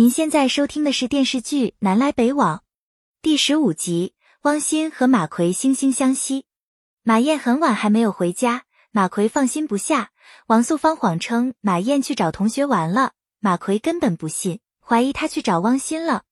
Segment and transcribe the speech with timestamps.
[0.00, 2.56] 您现在收听的是电视剧《南来北往》
[3.20, 6.46] 第十五集，汪欣和马奎惺惺相惜。
[7.02, 10.10] 马燕很晚还没有回家，马奎放心不下。
[10.46, 16.22] 王素芳谎称马燕去找同学玩了，马奎根本不信，怀疑他去找汪欣了。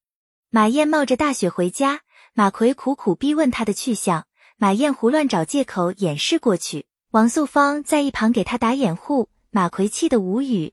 [0.48, 2.00] 马燕冒着大雪回家，
[2.32, 4.24] 马奎苦苦逼问他的去向，
[4.56, 6.86] 马燕胡乱找借口掩饰过去。
[7.10, 10.72] 王素芳在一旁给他打掩护，马奎气得无语。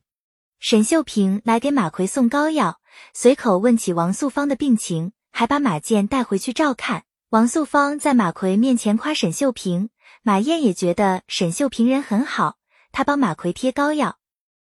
[0.59, 2.79] 沈秀萍来给马奎送膏药。
[3.13, 7.03] 随口问起王素芳的病情，还把马健带回去照看。
[7.29, 9.89] 王素芳在马奎面前夸沈秀萍，
[10.21, 12.57] 马燕也觉得沈秀萍人很好，
[12.91, 14.17] 她帮马奎贴膏药。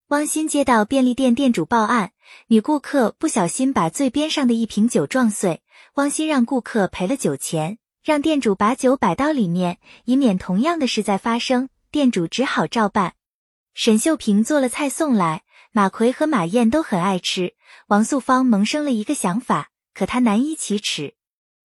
[0.07, 2.11] 汪鑫接到便利店店主报案，
[2.47, 5.61] 女顾客不小心把最边上的一瓶酒撞碎，
[5.95, 11.69] 汪鑫让顾客赔了酒钱，让店主把酒摆到里面，以免同样的事再发生。
[11.91, 13.13] 店主只好照办。
[13.73, 15.43] 沈秀萍做了菜送来。
[15.75, 17.55] 马奎和马燕都很爱吃，
[17.87, 21.15] 王素芳萌生了一个想法，可她难以启齿。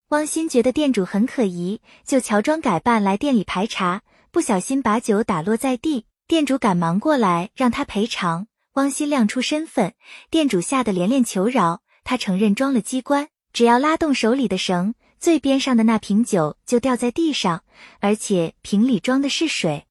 [0.10, 8.48] 汪鑫觉得店主很可疑，就乔装改扮来店里排查，不小心把酒打落在地，店主赶忙过来让他赔偿。
[8.74, 9.94] 汪鑫亮出身份，
[10.30, 17.64] 店主吓得连连求饶，他承认装了机关，只要拉动手里的绳，最边上的那瓶酒就掉在地上，
[18.00, 19.88] 而且瓶里装的是水。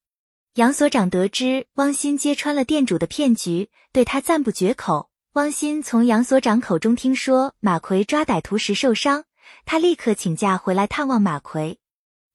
[0.55, 5.11] 杨所长得知汪鑫揭穿了店主的骗局，对他赞不绝口。
[5.37, 9.25] 汪鑫从杨所长口中听说马奎抓歹徒时受伤，
[9.67, 11.78] 他立刻请假回来探望马奎。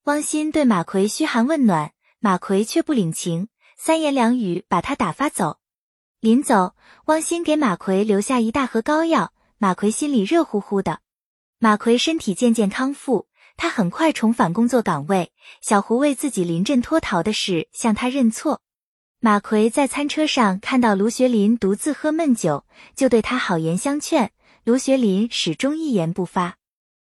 [0.04, 5.58] 汪鑫对马奎嘘寒问暖，马奎却不领情，三言两语把他打发走。
[6.20, 11.00] 临走，汪鑫给马奎留下一大盒膏药，马奎心里热乎乎的。
[11.58, 13.26] 马奎身体渐渐康复。
[13.56, 15.32] 他很快重返工作岗位。
[15.60, 18.60] 小胡为自己临阵脱逃的事向他认错。
[19.24, 22.64] 马奎在餐车上看到卢学林独自喝闷酒，
[22.96, 24.32] 就对他好言相劝。
[24.64, 26.56] 卢学林始终一言不发。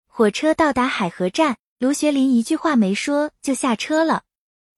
[0.07, 4.23] 火车到达海河站，卢学林一句话没说就下车了。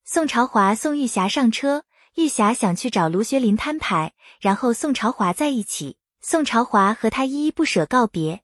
[0.04, 1.86] 宋朝华送玉霞上车，
[2.16, 4.12] 玉霞想去找卢学林摊牌，
[4.42, 5.96] 然后宋朝华在一起。
[6.20, 8.42] 宋朝华和他依依不舍告别。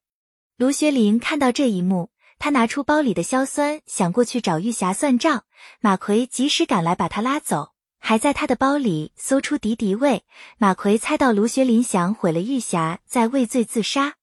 [0.56, 2.12] 卢学林看到这一幕。
[2.40, 5.44] 他拿出包里的硝酸，想过去找玉霞算账。
[5.82, 7.72] 马奎及时赶来，把他拉走，
[8.08, 10.22] 还在他的包里搜出敌敌畏。
[10.60, 14.14] 马奎猜到卢学林想毁了玉霞，再畏罪自杀。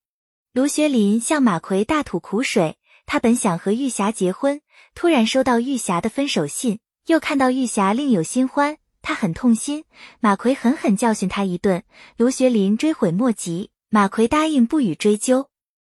[0.53, 2.79] 卢学林向马奎大吐苦水。
[3.07, 4.61] 他本想和玉霞结婚，
[4.95, 9.85] 突然收到玉霞的分手信，又看到玉霞另有新欢，他很痛心。
[10.21, 11.83] 马奎狠狠教训他一顿。
[12.17, 15.49] 卢学林追悔莫及，马奎答应不予追究。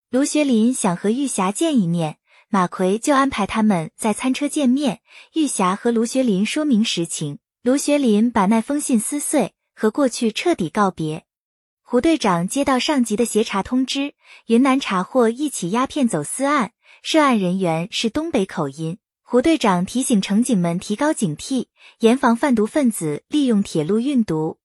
[0.10, 2.16] 卢学林想和玉霞见一面，
[2.48, 5.02] 马奎就安排他们在餐车见面。
[5.34, 11.24] 玉霞和卢学林说明实情，卢学林把那封信撕碎，和过去彻底告别。
[11.82, 14.16] 胡队长接到上级的协查通知，
[14.48, 18.98] 云南查获一起鸦片走私案，涉案人员是东北口音。
[19.22, 21.68] 胡队长提醒乘警们提高警惕，
[22.00, 24.58] 严防贩毒分子利用铁路运毒。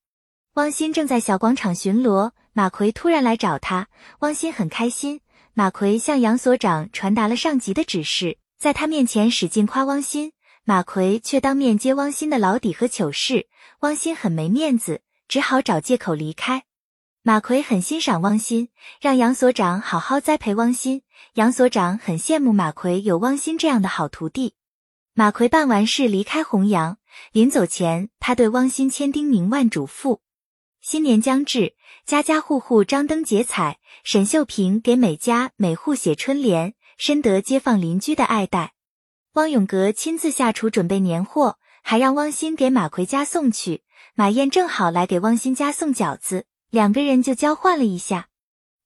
[0.54, 3.86] 汪鑫正在小广场巡逻，马奎突然来找他，
[4.18, 5.20] 汪鑫很开心。
[5.54, 10.32] 马奎向杨所长传达了上级的指示，在他面前使劲夸汪鑫，
[10.68, 13.48] 马奎却当面揭汪鑫的老底和糗事，
[13.80, 16.64] 汪鑫很没面子，只好找借口离开。
[17.22, 18.68] 马奎很欣赏汪鑫，
[19.00, 21.00] 让杨所长好好栽培汪鑫。
[21.36, 24.56] 杨所长很羡慕马奎有汪鑫这样的好徒弟。
[25.14, 26.98] 马奎办完事离开弘阳，
[27.32, 30.20] 临走前，他对汪鑫千叮咛万嘱咐。
[30.82, 33.78] 新年将至，家家户户张灯结彩。
[34.04, 38.74] 沈秀萍给每家每户写春联，深得街坊邻居的爱戴。
[39.34, 43.82] 汪永革亲自下厨准备年货，还让汪鑫给马奎家送去。
[44.14, 48.28] 马燕正好来给汪鑫家送饺子，两个人就交换了一下。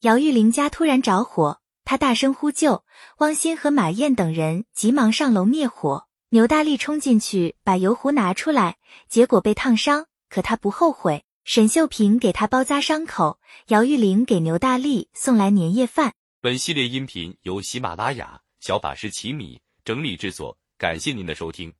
[0.01, 2.85] 姚玉玲家突然着火，他大声呼救，
[3.19, 6.07] 汪鑫和马燕等人急忙上楼灭火。
[6.31, 8.77] 牛大力冲进去把油壶拿出来，
[9.09, 11.25] 结果被烫伤，可他不后悔。
[11.45, 13.39] 沈秀萍给他包扎伤口，
[13.69, 16.15] 姚玉玲给牛大力送来年夜饭。
[16.41, 21.73] 本系列音频由喜马拉雅小法师奇米整理制作，感谢您的收听。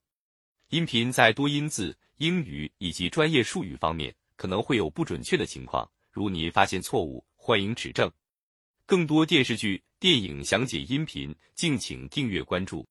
[0.69, 8.11] 音频在多音字、英语以及专业术语方面可能会有不准确的情况，如您发现错误，欢迎指正。
[8.85, 12.85] 更多电视剧、电影详解音频，敬请订阅关注。